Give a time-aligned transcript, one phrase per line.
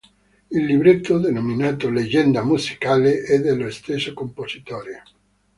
[0.49, 5.03] Il libretto, denominato "Leggenda musicale", è dello stesso compositore.